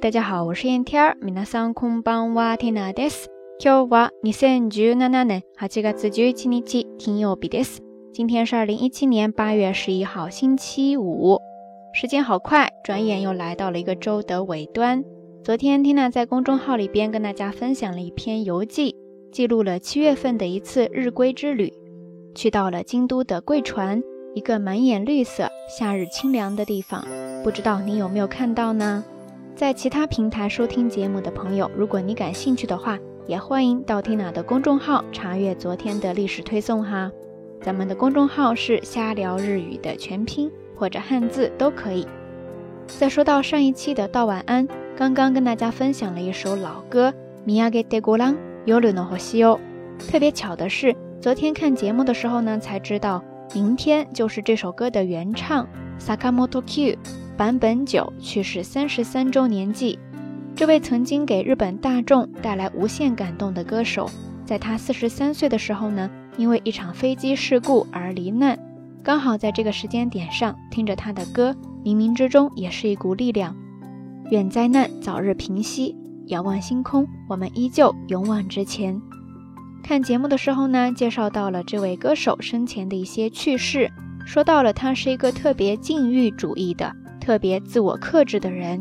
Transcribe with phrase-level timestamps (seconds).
[0.00, 2.56] 大家好，我是天田，皆さんこんばんは。
[2.56, 3.26] 天娜です。
[3.62, 7.80] 今日は2017年8月11日金曜日です。
[8.14, 11.38] 今天是2017年8月11号星期五。
[11.92, 15.04] 时间好快，转眼又来到了一个周的尾端。
[15.44, 18.96] 昨天 n 娜在公众号里边跟大家分享了一篇游记，
[19.32, 21.70] 记录了七月份的一次日归之旅，
[22.34, 24.02] 去到了京都的贵船，
[24.34, 27.04] 一个满眼绿色、夏日清凉的地方。
[27.44, 29.04] 不知道你有没有看到呢？
[29.54, 32.98] 在其他平台收听节目的朋友，如果你感兴趣的话，
[33.28, 37.10] 也欢迎到 Tina 的公众号查阅昨天的历史推送哈。
[37.62, 42.04] 咱们的公众号是“瞎聊日语”的全拼或者汉字都可以。
[42.88, 44.66] 再说到上一期的“道晚安”，
[44.98, 47.10] 刚刚跟大家分享了一首老歌
[47.48, 49.60] 《ミヤゲテグランヨルノホシ》哦。
[50.10, 53.22] 特别巧的是，昨天看节目的时候呢，才知道
[53.54, 55.64] 明天就是这首歌的原唱
[56.00, 56.96] Sakamoto Kyu。
[57.36, 59.98] 坂本九去世三十三周年祭，
[60.54, 64.08] 这位曾经给日本大众带来无限感动的歌手，
[64.46, 68.56] 在他四十三岁的时候呢，因为一场飞机事故而罹难。
[69.02, 73.56] 刚好在这个时间点上，听着他的歌，冥冥之中也是一股力量。
[74.30, 75.96] 愿灾难早日平息。
[76.28, 78.98] 遥望星空，我们依旧勇往直前。
[79.82, 83.90] 看节目的时候呢，介绍到了这位歌手生前的一些趣事，
[84.24, 86.90] 说到了他是一个特别禁欲主义的。
[87.24, 88.78] 特别自我克制的人，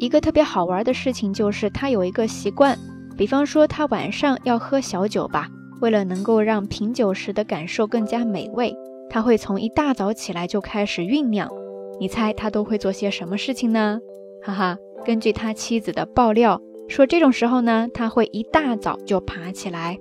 [0.00, 2.76] 一个特别好玩的事情就是他有一个习惯，
[3.16, 5.46] 比方说他晚上要喝小酒吧，
[5.80, 8.76] 为了能够让品酒时的感受更加美味，
[9.08, 11.48] 他会从一大早起来就开始酝酿。
[12.00, 14.00] 你猜他都会做些什么事情呢？
[14.42, 19.96] 哈哈，根据他妻子的爆料说，这种时候呢，他会一大早就爬起来，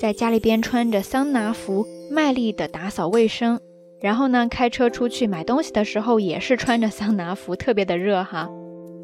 [0.00, 3.60] 在家里边穿着桑拿服，卖力的打扫卫生。
[4.02, 8.50] 然后呢，开车出去买东西的时候也是穿着桑拿服，特别的热哈。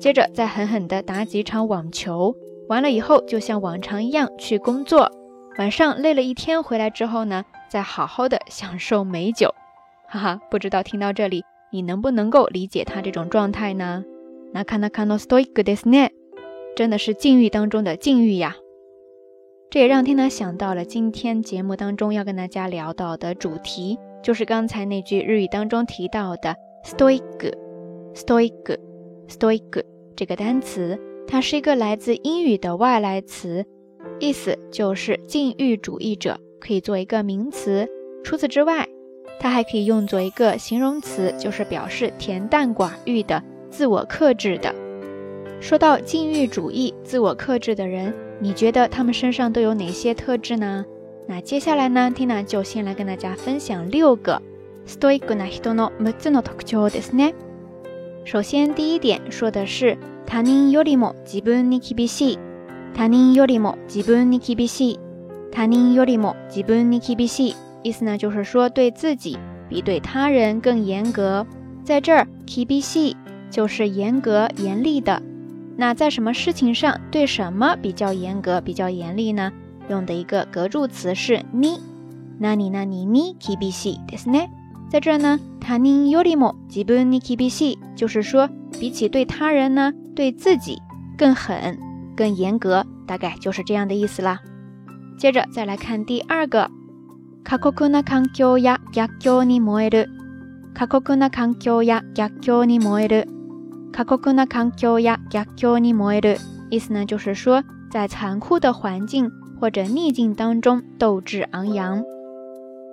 [0.01, 2.35] 接着再狠狠地打几场网球，
[2.69, 5.11] 完了以后就像往常一样去工作。
[5.59, 9.55] 晚上累了一天回来之后呢，再好好的享受美酒，
[10.09, 10.41] 哈哈。
[10.51, 14.05] 不知道听到这里你能不能够理解他这种状态呢？
[14.53, 15.17] 那看到看到，
[16.77, 18.57] 真的，是禁欲当中的禁欲呀。
[19.71, 23.99] 这也让听哪想到了今天节目当中要跟大家聊到的主题。
[24.23, 27.53] 就是刚才那句日语当中提到的 s t o i g e
[28.15, 28.79] s t o i g e
[29.29, 29.85] s t o i g e
[30.17, 33.65] 这个单词，它是一个来自英语的外来词，
[34.19, 37.89] 意思就是禁欲主义者，可以做一个名词。
[38.25, 38.89] 除此之外，
[39.39, 44.75] 它还可以用作一个形容词，就是表示恬淡寡欲的、自我克制的。
[45.61, 50.85] 说到禁欲主义、自我克制的人，你觉得他们身上都有哪些特质呢？
[51.31, 54.41] 那接下来呢，n 娜就先来跟大家分享六个
[54.87, 57.35] 斯多伊克纳希多的六つの特徴ですね。
[58.25, 62.39] 首先，第一点说的是他人よりも自分に厳しい、
[62.95, 64.99] 他人よりも自分に厳しい、
[65.53, 67.55] 他人よりも自分に厳しい。
[67.83, 69.39] 意思呢，就是说对自己
[69.69, 71.47] 比对他人更严格。
[71.85, 73.15] 在这儿，厳しい
[73.51, 75.23] 就是严格、严厉的。
[75.77, 79.53] 那在什么事情上对什么比较严格、比较严厉呢？
[79.89, 81.81] 用的一个格助词是你，
[82.39, 84.49] 那你那你你，厳しいですね。
[84.91, 90.79] 在这呢，他人よりも自分に厳しい，就是说比起对他人呢，对自己
[91.17, 91.79] 更狠、
[92.17, 94.41] 更严格，大概就是这样的意思啦。
[95.19, 96.71] 接着再来看第二个，
[97.45, 100.09] 過酷な環境や逆境に燃える。
[100.75, 103.27] 過酷な環境や逆境に燃える。
[103.93, 106.39] 過酷な環境や逆境に燃える。
[106.71, 109.31] 意思呢，就是说在残酷的环境。
[109.61, 112.05] 或者逆境当中，斗志昂扬。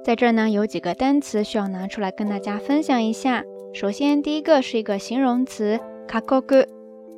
[0.04, 3.44] 在这呢，有几个单词需要拿出来跟大家分享一下。
[3.74, 6.66] 首先，第一个是一个形容词卡 a k o k u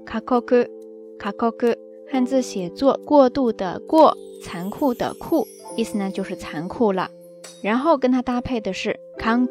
[0.05, 1.75] 卡 a k o o
[2.09, 7.09] 汉字写作过度的过，残酷的酷，意思呢就是残酷了。
[7.61, 9.47] 然后跟它搭配的是 k a n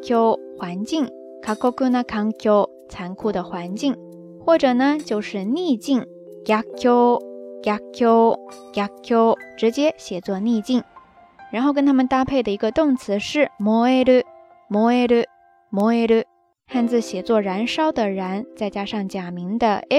[0.57, 1.07] 环境
[1.41, 2.33] 卡 a k o k u na a n
[2.89, 3.95] 残酷的环境，
[4.43, 6.03] 或者呢就是逆境
[6.45, 7.26] y a k y
[7.67, 8.07] 逆境，
[8.73, 10.83] 逆境直接写作逆境。
[11.51, 14.23] 然后跟它们搭配的一个动词是燃尔鲁，
[14.69, 15.15] 燃尔鲁，
[15.69, 16.23] 燃尔鲁。
[16.69, 19.95] 汉字写作燃烧的燃，再加上假名的鲁，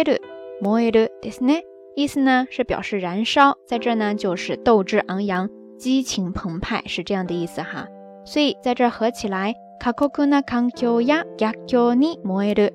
[0.63, 1.65] 燃尔鲁，对不对？
[1.97, 7.87] 意思呢是表示燃烧，在这儿呢就是斗志昂扬，激情澎湃，是这样的意思哈。
[8.25, 12.71] 所以在这儿合起来，卡库库纳康丘呀，艰苦燃摩尔鲁，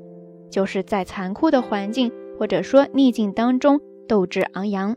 [0.51, 3.79] 就是在残酷的环境或者说逆境当中。
[4.07, 4.95] 斗志昂扬，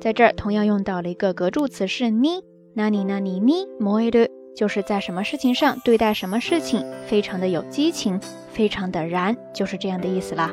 [0.00, 2.42] 在这儿同样用到了一个格助词是你，
[2.74, 8.20] 那哪里哪里 ni，moi d 就是在什么事情上对待什么事情，非常的有激情，
[8.52, 10.52] 非常的燃，就是这样的意思啦。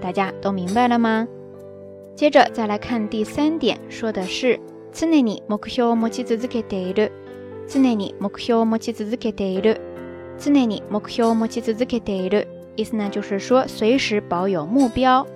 [0.00, 1.26] 大家都明白了吗？
[2.14, 4.58] 接着再来看第三点，说的是
[4.92, 7.10] 常に目標を持ち続けている，
[7.68, 9.76] 常に目標を持ち続けている，
[10.38, 12.46] 常に目標を持ち続けている，
[12.76, 15.26] 意思呢就是说随时保有目标。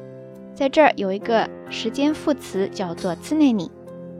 [0.60, 3.70] 在这儿有一个时间副词叫做次内里，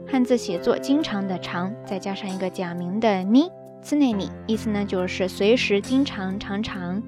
[0.07, 3.47] 汉字写作经常的常，再加上一个假名的呢
[3.83, 7.03] 次内里，意思呢就是随时、经常、常常。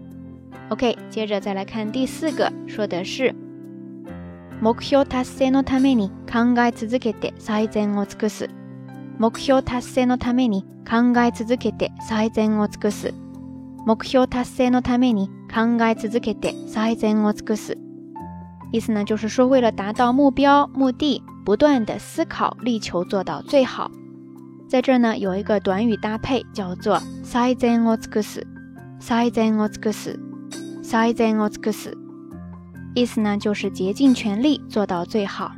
[0.69, 3.33] OK，接着再来看第四个，说的是
[4.62, 8.47] 目标达成のために考え続けて最善を尽くす。
[9.18, 13.12] 目标达成のために考え続けて最善を尽くす。
[13.88, 17.75] 目标达成のために考え続けて最善を尽くす。
[18.74, 23.90] 意思呢，就是说，为了达到目标、目的，不断的思考，力求做到最好。
[24.68, 28.42] 在这儿呢，有一个短语搭配叫做“さいぜんをつくす
[29.00, 30.20] ”，“さ e ぜんをつくす
[30.84, 31.96] ”，“さいぜんをつくす”。
[33.00, 35.52] 意思呢，就是竭尽全力做到最好。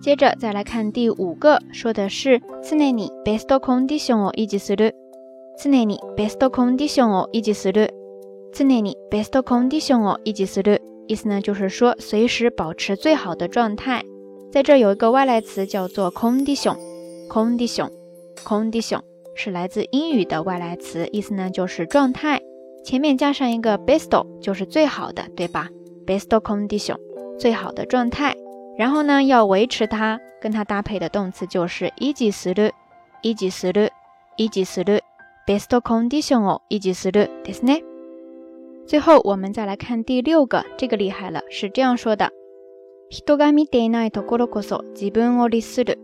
[0.00, 4.94] 接着再来看第五个，说的是“常にベストコンディションを維持する
[5.62, 7.92] ”，“常にベストコンディションを維持する
[8.56, 10.80] ”，“常にベストコンディションを維持する”。
[11.06, 14.02] 意思呢，就是说随时保持最好的状态。
[14.50, 19.00] 在这有一个外来词叫做 condition，condition，condition，
[19.34, 22.40] 是来自英语的外来词，意思呢就是状态。
[22.84, 24.10] 前面加上一个 best，
[24.40, 25.68] 就是最好的，对吧
[26.06, 26.96] ？best condition，
[27.38, 28.36] 最好的状态。
[28.78, 32.70] 然后呢，要维持它，跟它搭配的动词就是一思る、
[33.22, 33.88] 一る、思る。
[35.46, 37.93] best condition 哦，一持するですね。
[38.86, 42.30] 最后，我们再来看第六个，这个厉害了，是这样说的：，
[43.10, 45.98] ヒが見てないところこそ自分を律する。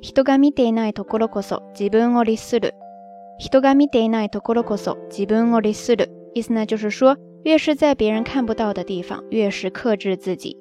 [0.00, 2.72] ヒが見てないところこそ自分を律する。
[3.38, 6.08] ヒが見てないところこそ自分を律する。
[6.34, 10.56] 意思呢，就是说，越是在别人看不到的地方，越是克制自己。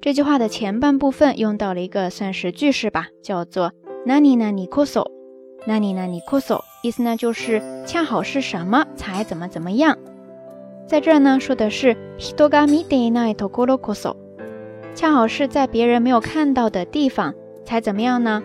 [0.00, 3.70] 这句话的前半部分用到了一个算是句式吧，叫做
[4.06, 5.04] ナニナニこそ、
[5.68, 6.62] ナニナニこそ。
[6.82, 9.96] 意思呢，就是恰好是什么才怎么怎么样。
[10.90, 14.16] 在这儿呢，说的是“a i t o k ないところこそ”，
[14.96, 17.32] 恰好是在别人没有看到的地方。
[17.64, 18.42] 才怎么样呢？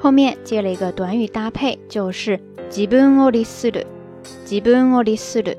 [0.00, 2.40] 后面接了一个短语搭配，就是
[2.70, 3.84] “自分を律する”。
[4.46, 5.54] 自分を律する，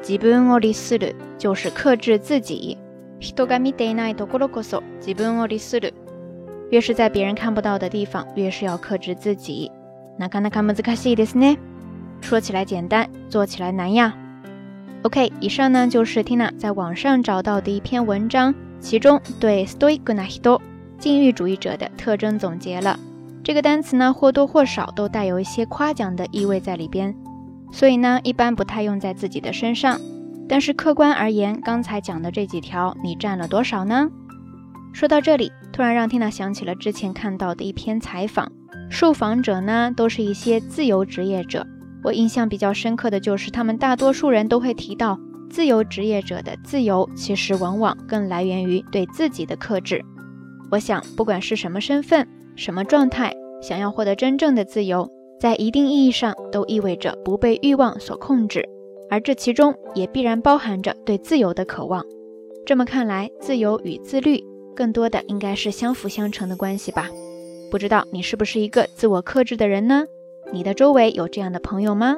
[0.00, 2.78] 自分を律する，就是克制自己。
[3.20, 5.92] ヒトガミで o い o ころこそ，自分を律する。
[6.70, 9.72] 越是在别人看不到的地方，越是要克制自己。
[10.20, 11.58] なかなか難しいですね。
[12.20, 14.14] 说起来简单，做起来难呀。
[15.04, 20.58] OK，以上呢就是 Tina 在网上找到的一篇文章，其中对 “stoicunahito”
[20.98, 22.98] 禁欲主义者的特征总结了。
[23.42, 27.14] 这个单词呢或多或少都带有一些夸奖的意味在里边，
[27.70, 30.00] 所以呢一般不太用在自己的身上。
[30.48, 34.08] 但是客观而言，刚才讲的这几条你占了多少呢？
[34.94, 38.50] 说到这里，突然让 Tina 想起了之前看到的一篇采访，
[38.88, 41.66] 受访者呢都是一些自由职业者。
[42.04, 45.18] 我印象比较深刻的就是，他们大多数人都会提到，
[45.48, 50.04] 自由职业者的自由其实往往更来源于对自己的克制。
[50.70, 55.10] 我想，不管是什么身份、什么状态，想要获得真正的自由，
[55.40, 58.68] 在一定意义上都意味着不被欲望所控制，
[59.08, 62.04] 而这其中也必然包含着对自由的渴望。
[62.66, 64.44] 这么看来，自由与自律
[64.76, 67.08] 更多的应该是相辅相成的关系吧？
[67.70, 70.04] 不知道你是不是一个自我克制的人呢？
[70.54, 72.16] 你的周围有这样的朋友吗？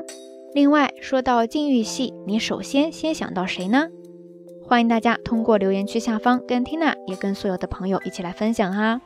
[0.52, 3.88] 另外说到禁欲系，你首先先想到谁呢？
[4.66, 9.00] 欢迎大家通过留言区下方跟 Tina 也跟所有的朋友一起来分享哈。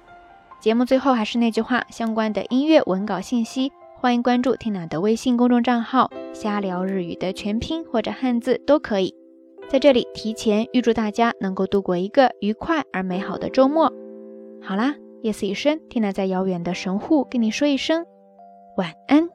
[0.60, 3.70] 节目最后还是那句话，相关的音乐文稿信息，
[4.00, 9.14] 欢迎关注 Tina 的微信公众账号“瞎聊日语”的全拼或者汉字都可以。
[9.68, 13.92] 在这里提前预祝大家能够度过一个愉快而美好的周末。
[14.60, 18.04] 好啦，夜色已深，Tina 在遥远的神户跟你说一声。
[18.76, 19.28] 晚安。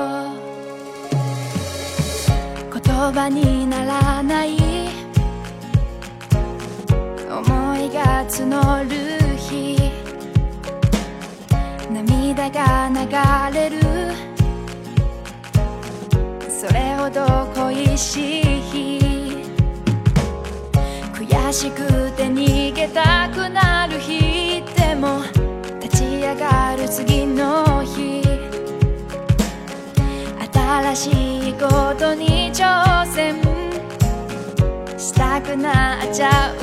[2.73, 2.73] 言
[3.13, 4.90] 葉にならない
[8.39, 9.77] 募る日
[11.91, 13.77] 涙が流れる
[16.49, 19.45] それほど恋しい日
[21.13, 25.19] 悔しくて逃げたくなる日でも
[25.81, 28.21] 立ち上がる次の日
[30.53, 31.67] 新しいこ
[31.99, 33.35] とに挑戦
[34.97, 36.60] したくなっちゃう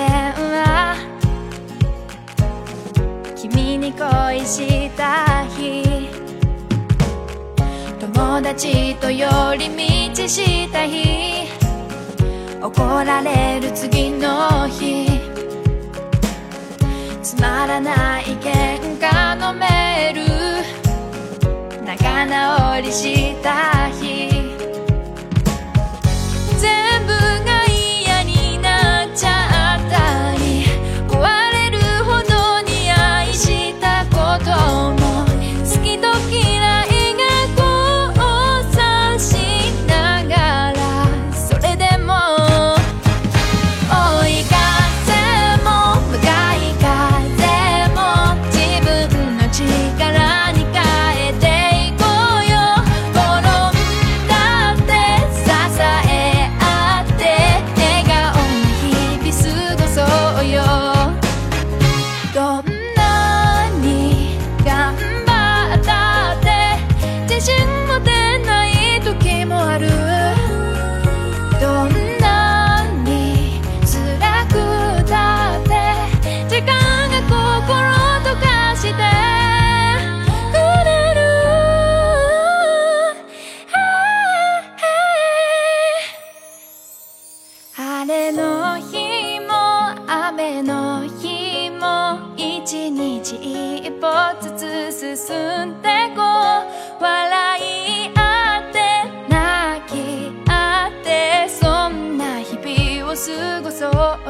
[0.34, 0.96] 話
[3.36, 6.08] 君に恋した日
[8.00, 9.26] 友達と寄
[9.58, 9.68] り
[10.14, 11.50] 道した日
[12.62, 15.06] 怒られる次の日
[17.22, 24.29] つまらない喧嘩のメール仲直りした日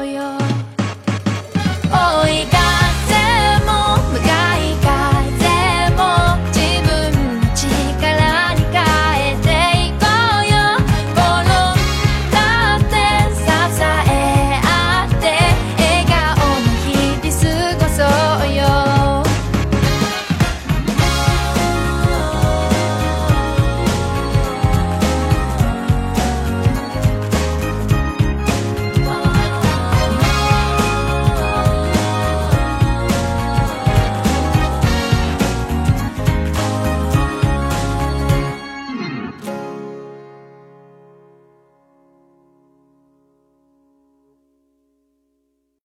[0.01, 0.40] Oh, yeah.